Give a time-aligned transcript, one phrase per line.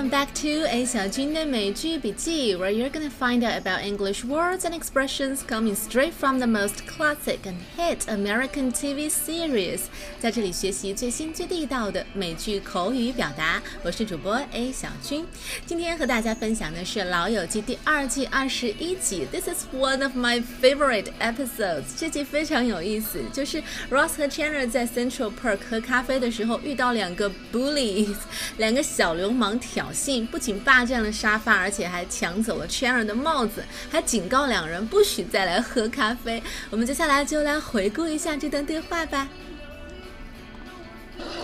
[0.00, 5.76] Welcome back to A 小军的美剧笔记，where you're gonna find out about English words and expressions coming
[5.76, 9.80] straight from the most classic and hit American TV series。
[10.18, 13.62] 在这里学习最新最地道的美剧口语表达。
[13.82, 15.26] 我是主播 A 小军，
[15.66, 19.26] 今天和大家分享的是《老友记》第二季二十一集。
[19.30, 21.84] This is one of my favorite episodes。
[21.98, 28.16] 这集非常有意思，就是 Ross 和 Chandler 在 Central Park 喝咖啡的时候遇到两个 bullies，
[28.56, 29.60] 两个小流氓。
[29.66, 36.41] 挑 衅，不仅霸占了沙发，而且还抢走了 Chandler 的帽子，还警告两人不许再来喝咖啡。
[36.69, 39.27] 我们接下来就来回顾一下这段对话吧。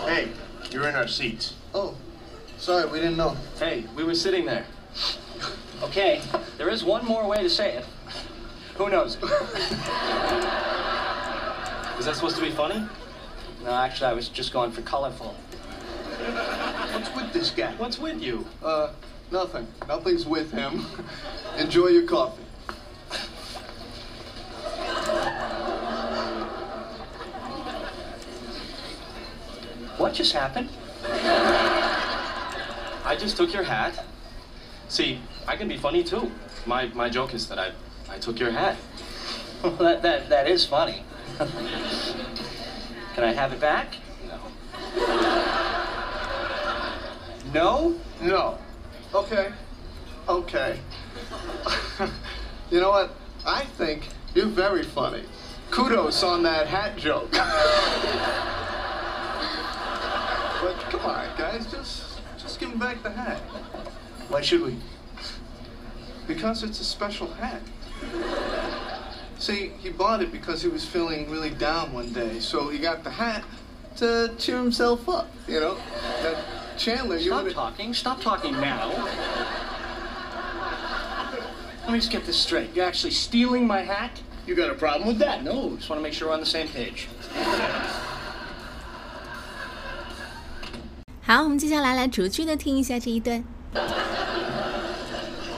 [0.06, 0.28] Hey,
[0.70, 1.52] you're in our seats.
[1.72, 1.94] Oh,
[2.58, 3.36] sorry, we didn't know.
[3.60, 4.64] Hey, we were sitting there.
[5.82, 6.20] Okay,
[6.56, 7.84] there is one more way to say it.
[8.76, 9.16] Who knows?
[11.98, 12.84] Is that supposed to be funny?
[13.64, 15.34] No, actually, I was just going for colorful.
[16.98, 17.72] What's with this guy?
[17.76, 18.44] What's with you?
[18.60, 18.90] Uh,
[19.30, 19.68] nothing.
[19.86, 20.84] Nothing's with him.
[21.56, 22.42] Enjoy your coffee.
[29.96, 30.70] What just happened?
[33.04, 34.04] I just took your hat.
[34.88, 36.32] See, I can be funny too.
[36.66, 37.70] My my joke is that I
[38.10, 38.76] I took your hat.
[39.62, 41.02] Well, that, that, that is funny.
[41.38, 43.96] Can I have it back?
[47.52, 47.94] No.
[48.20, 48.58] No?
[49.14, 49.50] Okay.
[50.28, 50.78] Okay.
[52.70, 53.14] you know what?
[53.46, 55.22] I think you're very funny.
[55.70, 57.30] Kudos on that hat joke.
[57.32, 57.42] but
[60.90, 63.38] come on, guys, just just give him back the hat.
[64.28, 64.76] Why should we?
[66.26, 67.62] Because it's a special hat.
[69.38, 73.04] See, he bought it because he was feeling really down one day, so he got
[73.04, 73.44] the hat
[73.96, 75.76] to cheer himself up, you know?
[76.22, 76.36] That
[76.77, 77.93] Chandler, you Stop would talking.
[77.93, 78.89] Stop talking now.
[81.83, 82.73] Let me just get this straight.
[82.73, 84.21] You're actually stealing my hat?
[84.47, 85.43] You got a problem with that?
[85.43, 87.07] No, just want to make sure we're on the same page.
[91.25, 93.43] 好，我们接下来来逐句的听一下这一段。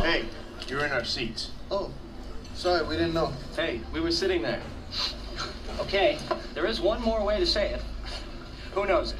[0.02, 0.25] Hey,
[0.68, 1.47] you're in our seats.
[1.69, 1.90] Oh,
[2.56, 3.31] sorry, we didn't know.
[3.58, 4.59] Hey, we were sitting there.
[5.80, 6.18] Okay,
[6.53, 7.81] there is one more way to say it.
[8.75, 9.13] Who knows?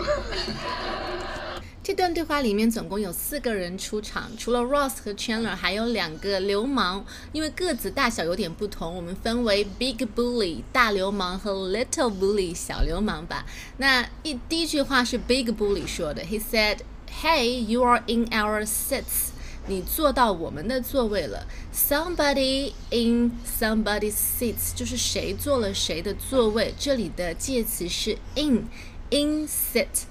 [1.83, 7.07] 这段对话里面总共有四个人出场，除了 Ross 和 Chandler，还有两个流氓。
[7.33, 13.47] 因为个子大小有点不同，我们分为 Big Bully 大流氓和 Little Bully 小流氓吧。
[13.79, 16.81] 那一第一句话是 Big Bully 说的，He said,
[17.23, 19.31] "Hey, you are in our seats."
[19.67, 21.47] 你坐到我们的座位了。
[21.75, 26.75] Somebody in somebody's seats 就是谁坐了谁的座位。
[26.79, 30.05] 这里的介词是 in，in seat。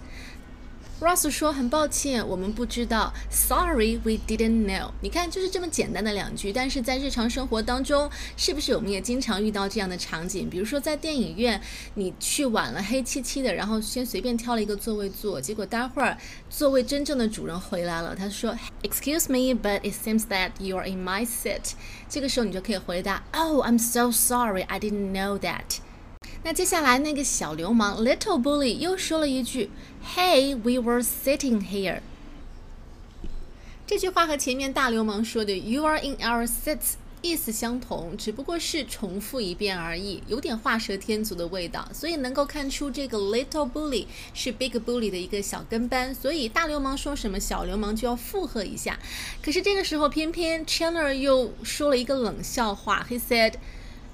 [1.00, 3.14] Ross 说：“很抱歉，我们不知道。
[3.32, 4.92] Sorry, we didn't know。
[5.00, 10.50] 你看，就是这么简单的两句，但是在日常生活当中，是不是我们也经常遇到这样的场景？
[10.50, 11.62] 比如说在电影院，
[11.94, 16.18] 你去晚了，黑漆漆的，然后先随便挑了一个座位坐，结果待会儿
[16.50, 21.72] 座位真正的主人回来了，他说：‘Excuse me, but it seems that you are in my seat。’
[22.10, 25.78] 这个时候你就可以回答：‘Oh, I'm so sorry, I didn't know that。’
[26.42, 29.70] 那接下来那个小流氓 Little Bully 又说了一句
[30.16, 32.00] ：“Hey, we were sitting here。”
[33.86, 41.86] 这句话和前面大流氓说的 “You are in our seats” 意思相同，只不过是重复一遍而已，有点画蛇添足的味道。
[41.92, 48.98] 所以能够看出这个 Little Bully 是 Big Bully 的一个小跟班，所以大流氓说什么，小流氓就要附和一下。
[49.44, 53.56] 可是这个时候，偏偏 Chandler 又说了一个冷笑话，He said。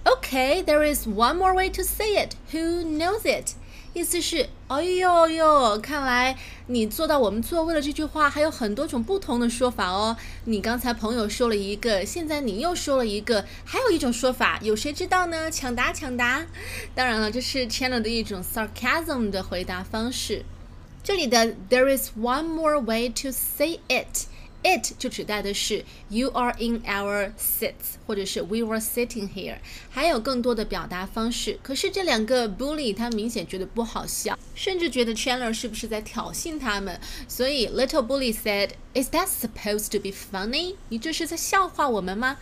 [0.08, 2.36] Okay, there is one more way to say it.
[2.52, 3.54] Who knows it?
[3.94, 7.82] 意思是，哎呦呦，看来你坐到我们座位了。
[7.82, 10.16] 这句话还有很多种不同的说法哦。
[10.44, 15.50] 你刚才朋友说了一个，现在你又说了一个，还有一种说法，有谁知道呢？
[15.50, 16.46] 抢答，抢答！
[16.94, 20.44] 当然了，这是 Chandler 的一种 sarcasm 的回答方式。
[21.04, 24.28] 这里的 there is one more way to say it。
[24.65, 29.57] It 就指代的是 you are in our seats，或者是 we were sitting here，
[29.89, 31.59] 还有更多的表达方式。
[31.63, 37.01] 可是这两个 bully 他明显觉得不好笑，甚至觉得 Chandler 是不是在挑衅他们？
[37.27, 40.75] 所以 Little Bully said，Is that supposed to be funny？
[40.91, 42.37] 你这是在笑话我们吗？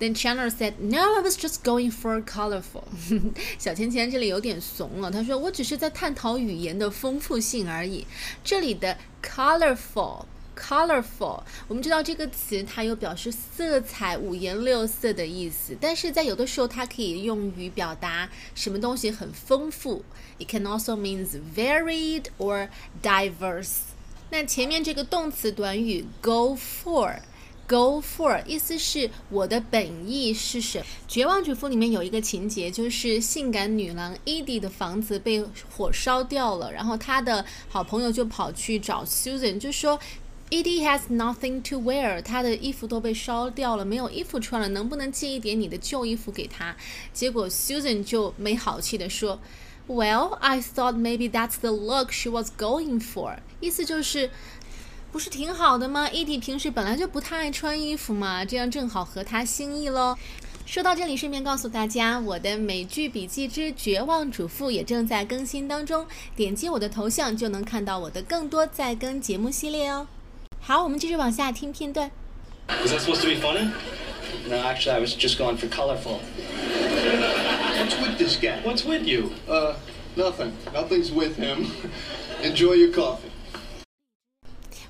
[0.00, 2.82] Then Chandler said, "No, I was just going for colorful."
[3.60, 8.08] 小钱钱这里有点怂了，他说：“我只是在探讨语言的丰富性而已。”
[8.42, 10.24] 这里的 colorful。
[10.55, 20.03] colorful，我们知道这个词它有表示色彩、五颜六色的意思，但是在有的时候它可以用于表达什么东西很丰富。
[20.39, 22.69] It can also means varied or
[23.03, 23.79] diverse。
[24.29, 27.19] 那前面这个动词短语 go for。
[27.67, 30.85] Go for 意思是我的本意是什么？
[31.07, 35.43] 绝望主妇里面有一个情节，就是性感女郎 Edie 的房子被
[35.75, 39.99] 火烧掉了，然后她的好朋友就跑去找 Susan，就说
[40.49, 46.75] Edie has nothing to wear，她的衣服都被烧掉了，没有衣服穿了，能不能借一点你的旧衣服给她？
[47.13, 49.39] 结果 Susan 就没好气的说
[49.87, 54.29] ，Well, I thought maybe that's the look she was going for，意思就是。
[55.11, 60.17] 不是挺好的吗？？Edie 平时本来就不太爱穿衣服嘛，这样正好合他心意喽。
[60.65, 66.05] 说到这里，顺便告诉大家，我的美剧笔记之绝望主妇也正在更新当中，
[66.35, 70.05] 点击我的头像就能看到我的更多在更节目系列哦。
[70.64, 72.10] 好，我们继续往下听片段。
[72.84, 73.70] Is that supposed to be funny?
[74.48, 76.20] No, actually, I was just going for colorful.
[77.78, 78.60] What's with this guy?
[78.62, 79.32] What's with you?
[79.48, 79.74] Uh,
[80.16, 80.52] nothing.
[80.72, 81.66] Nothing's with him.
[82.42, 83.30] Enjoy your coffee.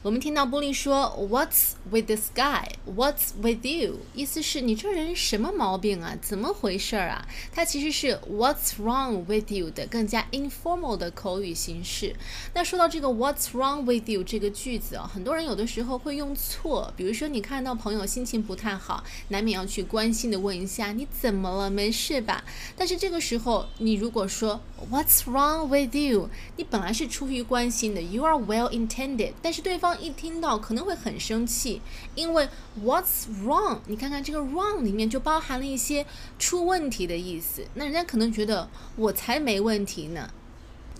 [0.05, 2.67] 我们听到玻璃说 "What's with this guy?
[2.85, 6.15] What's with you?" 意思是你这人什么毛病啊？
[6.21, 7.27] 怎么回事啊？
[7.51, 12.15] 它其实是 "What's wrong with you" 的更加 informal 的口语形式。
[12.53, 16.93] 那说到这个 "What's wrong with you" 这个句子啊，很多人有的时候会用错。
[16.95, 22.43] 比如说你看到朋友心情不太好，难免要去关心的问一下你怎么了，没事吧？
[22.77, 24.61] 但是这个时候你如果说
[24.91, 31.81] "What's wrong with you"，你本来是出于关心的，you are well intended，但是对方一听到可能会很生气，
[32.15, 32.47] 因为
[32.83, 33.79] What's wrong？
[33.87, 36.05] 你看看这个 wrong 里面就包含了一些
[36.37, 37.65] 出问题的意思。
[37.75, 40.29] 那人家可能觉得我才没问题呢。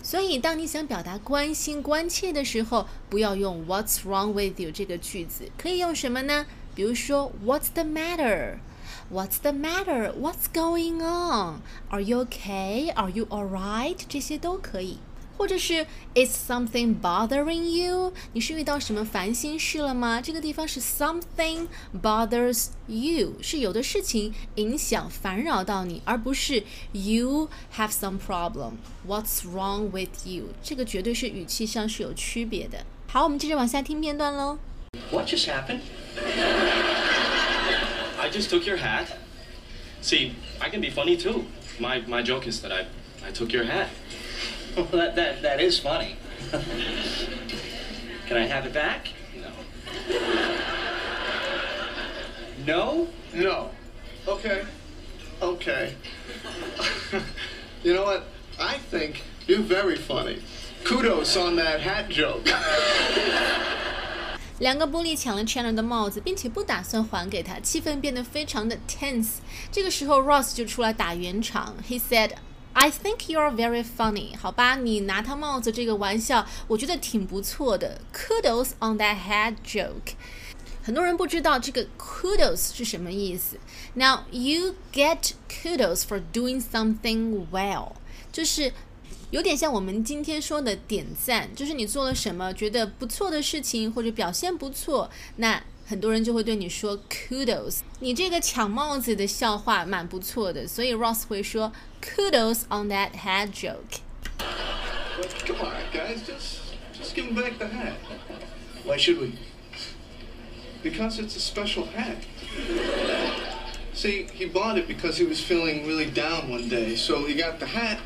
[0.02, 6.46] 所以当你想表达关心、关切的时候，不要用 What's wrong with you 这个句子，可以用什么呢？
[6.74, 10.12] 比如说 What's the matter？What's the matter?
[10.12, 11.60] What's going on?
[11.88, 12.92] Are you okay?
[12.94, 13.96] Are you alright?
[14.08, 14.98] 这些都可以。
[15.37, 18.13] 或者是 Is something bothering you？
[18.33, 20.21] 你是遇到什么烦心事了吗？
[20.21, 21.67] 这个地方是 something
[22.01, 30.49] bothers you，是有的事情影响烦扰到你，而不是 you have some problem。What's wrong with you？
[30.61, 32.85] 这个绝对是语气上是有区别的。
[33.07, 34.59] 好，我们接着往下听片段喽。
[35.09, 35.79] What just happened?
[38.19, 39.07] I just took your hat.
[40.03, 41.45] See, I can be funny too.
[41.79, 42.85] My my joke is that I
[43.25, 43.87] I took your hat.
[44.75, 46.15] Well, that, that, that is funny.
[48.27, 49.09] Can I have it back?
[49.35, 49.51] No.
[52.65, 53.07] No?
[53.33, 53.69] No.
[54.27, 54.63] Okay.
[55.41, 55.95] Okay.
[57.83, 58.23] you know what?
[58.59, 60.41] I think you're very funny.
[60.83, 62.43] Kudos on that hat joke.
[64.59, 69.39] 两个玻璃抢了 Chandler 的帽子，并且不打算还给他，气氛变得非常的 tense。
[69.71, 71.75] 这个时候，Ross 就出来打圆场。
[71.89, 72.33] He said,
[72.78, 78.02] I think you're very funny，好吧，你拿他帽子这个玩笑，我觉得挺不错的。
[78.12, 80.12] Kudos on that head joke。
[80.82, 83.58] 很多人不知道这个 kudos 是什么意思。
[83.94, 87.92] Now you get kudos for doing something well，
[88.30, 88.74] 就是
[89.30, 95.64] 有点像我们今天说的点赞，就是你做了什么觉得不错的事情或者表现不错，那。
[95.87, 106.59] 很多人就会对你说 kudos，你这个抢帽子的笑话蛮不错的，所以 Ross 会说 kudos on that hat joke。Come on, guys, just
[106.97, 107.93] just give him back the hat.
[108.85, 109.33] Why should we?
[110.81, 112.17] Because it's a special hat.
[113.93, 117.59] See, he bought it because he was feeling really down one day, so he got
[117.59, 117.99] the hat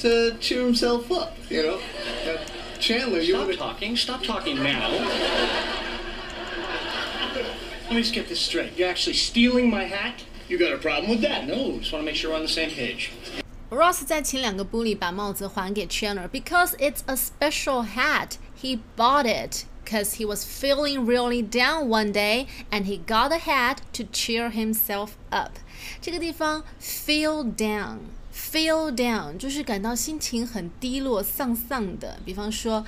[0.00, 1.78] to cheer himself up, you know?
[2.26, 2.36] Now,
[2.78, 3.96] Chandler, you Stop would talking.
[3.96, 4.90] Stop talking now.
[7.92, 8.76] Let me just get this straight.
[8.76, 10.24] You're actually stealing my hat?
[10.48, 11.46] You got a problem with that?
[11.46, 13.10] No, just want to make sure we're on the same page.
[13.70, 18.38] Ross 再请两个 bully 把帽子还给 Chandler because it's a special hat.
[18.62, 23.38] He bought it because he was feeling really down one day and he got the
[23.38, 25.58] hat to cheer himself up.
[26.00, 32.18] 这个地方 feel down。Feel down 就是感到心情很低落、丧丧的。
[32.24, 32.84] 比方说，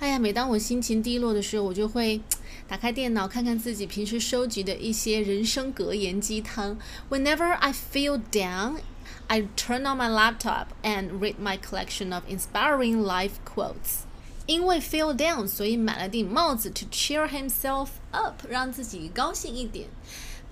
[0.00, 2.22] 哎呀，每当我心情低落的时候，我就会
[2.66, 6.78] 打开电脑看看自己平时收集的一些人生格言鸡汤。
[7.10, 8.78] Whenever I feel down,
[9.26, 14.04] I turn on my laptop and read my collection of inspiring life quotes.
[14.46, 19.88] 因为 feel down，所以买了顶帽子 to cheer himself up，让自己高兴一点。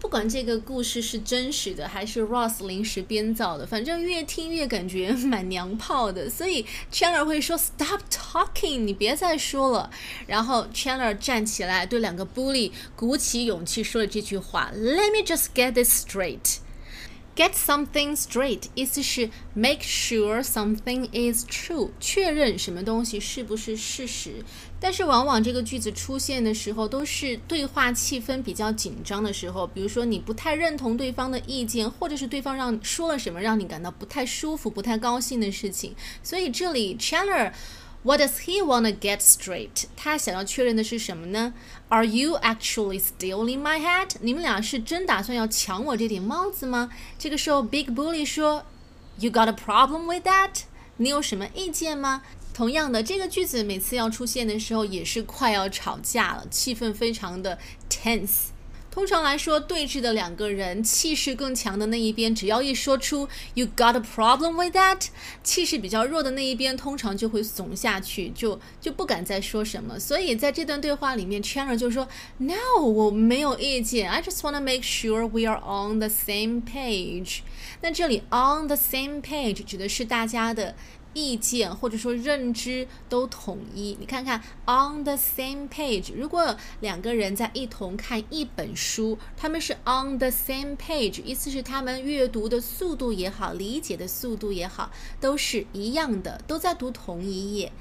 [0.00, 9.90] 不管这个故事是真实的还是 Ross 临时编造的，反正越听越感觉蛮娘炮的，所以 Chandler 会说 Stop talking，你别再说了。
[10.26, 16.58] 然后 Chandler 站起来对两个 bully 鼓起勇气说了这句话：Let me just get this straight。
[17.38, 24.44] Get something straight，意思是 make sure something is true，确认什么东西是不是事实。
[24.80, 35.94] 但是往往这个句子出现的时候，都是对话气氛比较紧张的时候，比如说你不太认同对方的意见，或者是对方让说了什么让你感到不太舒服、不太高兴的事情。
[36.24, 37.52] 所以这里 Chandler。
[38.04, 39.84] What does he wanna get straight？
[39.96, 41.52] 他想要确认的是什么呢
[41.88, 44.12] ？Are you actually stealing my hat？
[44.20, 46.90] 你们俩是真打算要抢我这顶帽子吗？
[47.18, 48.64] 这个时候，Big Bully 说
[49.18, 50.62] ，You got a problem with that？
[50.98, 52.22] 你有什么意见吗？
[52.54, 57.58] 同样的，这个句子每次要出现的时候，也是快要吵架了，气氛非常的
[57.90, 58.50] tense。
[58.98, 65.06] 通常来说，对峙的两个人，气势更强的那一边，只要一说出 "You got a problem with that"，
[65.44, 70.00] 气势比较弱的那一边，通常就会怂下去，就就不敢再说什么。
[70.00, 77.42] 所以在这段对话里面，Chandler 就说："No，我没有意见，I just wanna make sure we are on the same page。"
[77.80, 80.74] 那这里 "on the same page" 指的是大家的。
[81.14, 86.12] 意见或者说认知都统一，你看看 on the same page。
[86.14, 97.72] 如果两个人在一同看一本书，他们是 on the same page，意思是他们阅读的速度也好，理解的速度也好，都是一样的，都在读同一页。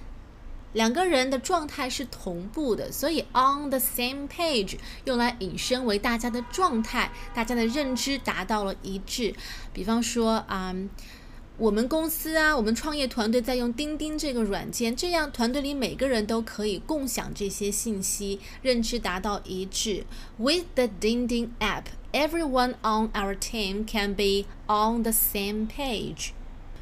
[0.73, 9.33] 两个人的状态是同步的，所以 on the same page 用来引申为大家的状态，大家的认知达到了一致。
[9.73, 10.75] 比方说啊。
[11.58, 20.04] 我们公司啊，我们创业团队在用钉钉这个软件，这样团队里每个人都可以共享这些信息，认知达到一致。
[20.38, 26.30] With the 钉钉 app, everyone on our team can be on the same page。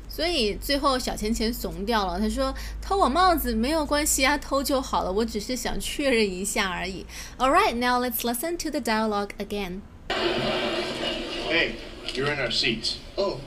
[0.09, 7.04] 所以最后小钱钱怂掉了，他说偷我帽子没有关系啊，偷就好了，我只是想确认一下而已。
[7.38, 9.80] All right, now let's listen to the dialogue again.
[10.09, 11.73] Hey,
[12.14, 12.94] you're in our seats.
[13.16, 13.38] Oh.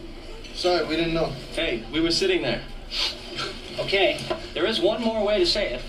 [0.59, 1.33] Sorry, we didn't know.
[1.53, 2.61] Hey, we were sitting there.
[3.79, 4.19] Okay,
[4.55, 5.81] there is one more way to say it.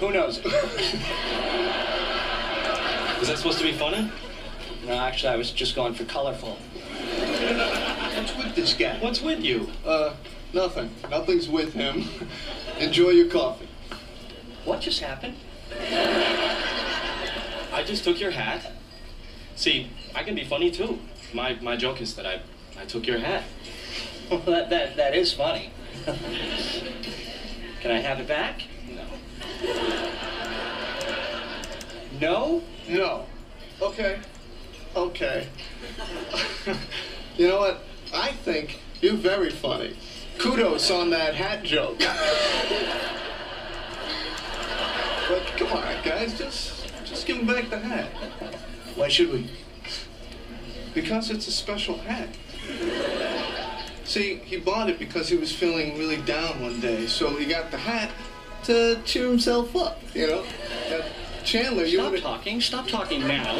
[0.00, 0.46] Who knows it?
[0.46, 0.52] Is
[3.28, 4.10] that supposed to be funny?
[4.86, 6.56] No, actually, I was just going for colorful.
[8.14, 8.98] What's with this guy?
[9.00, 9.68] What's with you?
[9.84, 10.14] Uh,
[10.54, 10.88] nothing.
[11.10, 12.08] Nothing's with him.
[12.78, 13.68] Enjoy your coffee.
[14.64, 15.36] What just happened?
[17.70, 18.72] I just took your hat.
[19.56, 21.00] See, I can be funny too.
[21.34, 22.40] My my joke is that I
[22.80, 23.44] I took your hat.
[24.30, 25.70] Well, that, that, that is funny.
[26.06, 28.62] Can I have it back?
[28.88, 29.04] No.
[32.18, 32.62] No?
[32.88, 33.26] No.
[33.82, 34.18] Okay.
[34.96, 35.46] Okay.
[37.36, 37.82] you know what?
[38.14, 39.94] I think you're very funny.
[40.38, 41.98] Kudos on that hat joke.
[45.28, 48.10] but come on, guys, just just give him back the hat.
[48.94, 49.50] Why should we?
[50.94, 52.30] Because it's a special hat.
[54.04, 57.70] See, he bought it because he was feeling really down one day, so he got
[57.70, 58.10] the hat
[58.64, 60.44] to cheer himself up, you know?
[60.90, 61.02] Uh,
[61.44, 62.60] Chandler, you Stop wanna- talking.
[62.60, 63.54] Stop talking now.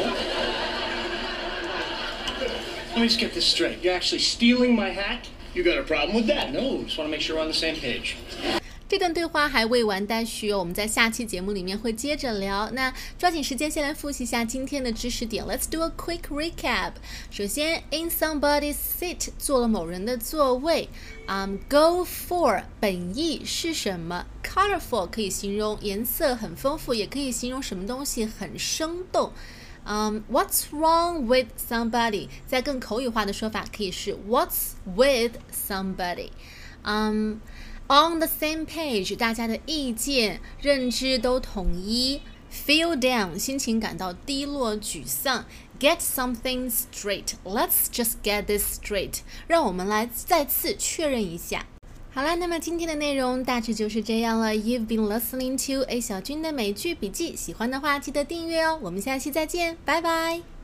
[2.91, 3.83] Let me just get this straight.
[3.83, 5.27] You're actually stealing my hat?
[5.53, 6.51] You got a problem with that?
[6.53, 8.15] No, just want to make sure we're on the same page.
[8.95, 12.69] 这段对话还未完待续，我们在下期节目里面会接着聊。
[12.71, 15.43] 那抓紧时间先来复习一下今天的知识点。
[15.43, 16.93] Let's do a quick recap。
[17.29, 20.87] 首先，in somebody's seat 坐了某人的座位。
[21.27, 29.33] 嗯，go for 本意是什么？Colorful 可以形容颜色很丰富，也可以形容什么东西很生动。
[29.83, 32.29] 嗯，What's wrong with somebody？
[32.47, 36.29] 在更口语化的说法可以是 What's with somebody？
[36.83, 37.41] 嗯。
[37.87, 42.21] On the same page，大家的意见、认知都统一。
[42.51, 45.45] Feel down，心情感到低落、沮丧。
[45.79, 49.19] Get something straight，Let's just get this straight。
[49.47, 51.65] 让我们来再次确认一下。
[52.13, 54.55] 好了，那么今天的内容大致就是这样了。
[54.55, 58.79] You've been listening to A 小军的美剧笔记，喜欢的话记得订阅哦。
[58.81, 60.54] 我们下期再见，拜拜。